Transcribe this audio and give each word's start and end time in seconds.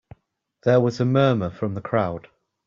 There 0.63 0.79
was 0.79 0.99
a 0.99 1.05
murmur 1.05 1.51
from 1.51 1.75
the 1.75 1.79
crowd. 1.81 2.27